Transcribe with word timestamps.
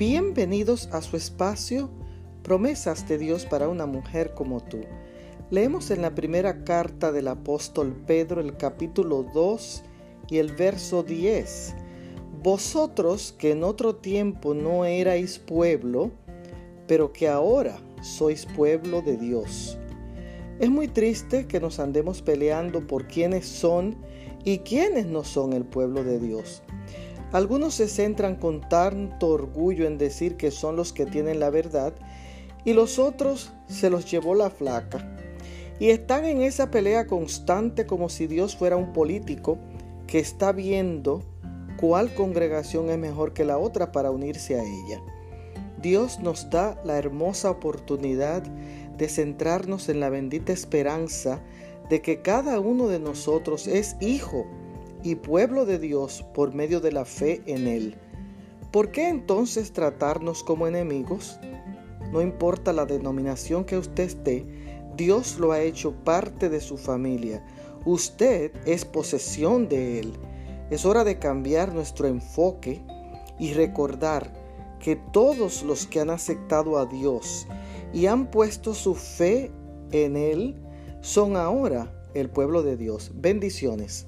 Bienvenidos 0.00 0.88
a 0.92 1.02
su 1.02 1.18
espacio, 1.18 1.90
promesas 2.42 3.06
de 3.06 3.18
Dios 3.18 3.44
para 3.44 3.68
una 3.68 3.84
mujer 3.84 4.32
como 4.32 4.60
tú. 4.60 4.80
Leemos 5.50 5.90
en 5.90 6.00
la 6.00 6.14
primera 6.14 6.64
carta 6.64 7.12
del 7.12 7.28
apóstol 7.28 7.94
Pedro 8.06 8.40
el 8.40 8.56
capítulo 8.56 9.26
2 9.34 9.82
y 10.30 10.38
el 10.38 10.54
verso 10.54 11.02
10. 11.02 11.74
Vosotros 12.42 13.34
que 13.36 13.50
en 13.50 13.62
otro 13.62 13.96
tiempo 13.96 14.54
no 14.54 14.86
erais 14.86 15.38
pueblo, 15.38 16.10
pero 16.86 17.12
que 17.12 17.28
ahora 17.28 17.76
sois 18.00 18.46
pueblo 18.46 19.02
de 19.02 19.18
Dios. 19.18 19.76
Es 20.60 20.70
muy 20.70 20.88
triste 20.88 21.46
que 21.46 21.60
nos 21.60 21.78
andemos 21.78 22.22
peleando 22.22 22.86
por 22.86 23.06
quiénes 23.06 23.44
son 23.44 23.98
y 24.44 24.60
quiénes 24.60 25.04
no 25.04 25.24
son 25.24 25.52
el 25.52 25.66
pueblo 25.66 26.04
de 26.04 26.18
Dios. 26.18 26.62
Algunos 27.32 27.74
se 27.74 27.86
centran 27.86 28.34
con 28.34 28.60
tanto 28.68 29.28
orgullo 29.28 29.86
en 29.86 29.98
decir 29.98 30.36
que 30.36 30.50
son 30.50 30.74
los 30.74 30.92
que 30.92 31.06
tienen 31.06 31.38
la 31.38 31.50
verdad 31.50 31.92
y 32.64 32.72
los 32.72 32.98
otros 32.98 33.52
se 33.68 33.88
los 33.88 34.10
llevó 34.10 34.34
la 34.34 34.50
flaca. 34.50 35.16
Y 35.78 35.90
están 35.90 36.24
en 36.24 36.42
esa 36.42 36.70
pelea 36.70 37.06
constante 37.06 37.86
como 37.86 38.08
si 38.08 38.26
Dios 38.26 38.56
fuera 38.56 38.76
un 38.76 38.92
político 38.92 39.58
que 40.06 40.18
está 40.18 40.52
viendo 40.52 41.22
cuál 41.78 42.12
congregación 42.14 42.90
es 42.90 42.98
mejor 42.98 43.32
que 43.32 43.44
la 43.44 43.58
otra 43.58 43.92
para 43.92 44.10
unirse 44.10 44.58
a 44.58 44.62
ella. 44.62 45.00
Dios 45.80 46.18
nos 46.18 46.50
da 46.50 46.78
la 46.84 46.98
hermosa 46.98 47.50
oportunidad 47.50 48.42
de 48.42 49.08
centrarnos 49.08 49.88
en 49.88 50.00
la 50.00 50.10
bendita 50.10 50.52
esperanza 50.52 51.40
de 51.88 52.02
que 52.02 52.20
cada 52.20 52.60
uno 52.60 52.88
de 52.88 52.98
nosotros 52.98 53.66
es 53.66 53.96
hijo 54.00 54.46
y 55.02 55.16
pueblo 55.16 55.66
de 55.66 55.78
Dios 55.78 56.24
por 56.34 56.54
medio 56.54 56.80
de 56.80 56.92
la 56.92 57.04
fe 57.04 57.42
en 57.46 57.66
Él. 57.66 57.96
¿Por 58.72 58.92
qué 58.92 59.08
entonces 59.08 59.72
tratarnos 59.72 60.44
como 60.44 60.66
enemigos? 60.66 61.38
No 62.12 62.20
importa 62.22 62.72
la 62.72 62.86
denominación 62.86 63.64
que 63.64 63.78
usted 63.78 64.04
esté, 64.04 64.46
Dios 64.96 65.38
lo 65.38 65.52
ha 65.52 65.60
hecho 65.60 65.92
parte 66.04 66.48
de 66.48 66.60
su 66.60 66.76
familia. 66.76 67.44
Usted 67.84 68.52
es 68.66 68.84
posesión 68.84 69.68
de 69.68 70.00
Él. 70.00 70.12
Es 70.70 70.84
hora 70.84 71.04
de 71.04 71.18
cambiar 71.18 71.72
nuestro 71.72 72.06
enfoque 72.06 72.82
y 73.38 73.54
recordar 73.54 74.32
que 74.78 74.96
todos 74.96 75.62
los 75.62 75.86
que 75.86 76.00
han 76.00 76.10
aceptado 76.10 76.78
a 76.78 76.86
Dios 76.86 77.46
y 77.92 78.06
han 78.06 78.30
puesto 78.30 78.74
su 78.74 78.94
fe 78.94 79.50
en 79.92 80.16
Él 80.16 80.56
son 81.00 81.36
ahora 81.36 81.92
el 82.14 82.30
pueblo 82.30 82.62
de 82.62 82.76
Dios. 82.76 83.12
Bendiciones. 83.14 84.06